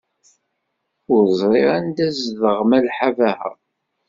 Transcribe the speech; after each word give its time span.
Ur 1.13 1.23
ẓriɣ 1.39 1.67
anda 1.77 2.03
ay 2.05 2.09
tezdeɣ 2.11 2.59
Malḥa 2.69 3.09
Baḥa. 3.17 3.51